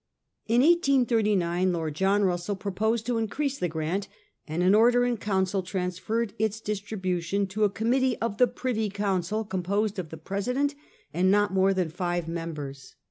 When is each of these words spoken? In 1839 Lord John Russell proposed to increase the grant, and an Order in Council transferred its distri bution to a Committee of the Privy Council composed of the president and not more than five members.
In 0.47 0.61
1839 0.61 1.71
Lord 1.71 1.93
John 1.93 2.23
Russell 2.23 2.55
proposed 2.55 3.05
to 3.05 3.19
increase 3.19 3.59
the 3.59 3.67
grant, 3.69 4.07
and 4.47 4.63
an 4.63 4.73
Order 4.73 5.05
in 5.05 5.17
Council 5.17 5.61
transferred 5.61 6.33
its 6.39 6.59
distri 6.59 6.99
bution 6.99 7.47
to 7.49 7.65
a 7.65 7.69
Committee 7.69 8.17
of 8.17 8.39
the 8.39 8.47
Privy 8.47 8.89
Council 8.89 9.45
composed 9.45 9.99
of 9.99 10.09
the 10.09 10.17
president 10.17 10.73
and 11.13 11.29
not 11.29 11.53
more 11.53 11.71
than 11.75 11.91
five 11.91 12.27
members. 12.27 12.95